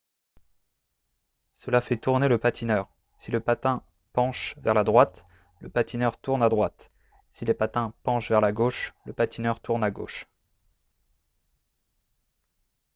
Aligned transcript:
cela 1.53 1.79
fait 1.79 1.95
tourner 1.97 2.27
le 2.27 2.39
patineur 2.39 2.89
si 3.17 3.29
les 3.29 3.39
patins 3.39 3.83
penchent 4.13 4.55
vers 4.57 4.73
la 4.73 4.83
droite 4.83 5.25
le 5.59 5.69
patineur 5.69 6.17
tourne 6.17 6.41
à 6.41 6.49
droite 6.49 6.91
si 7.29 7.45
les 7.45 7.53
patins 7.53 7.93
penchent 8.01 8.29
vers 8.29 8.41
la 8.41 8.51
gauche 8.51 8.95
le 9.05 9.13
patineur 9.13 9.59
tourne 9.59 9.83
à 9.83 9.91
gauche 9.91 10.27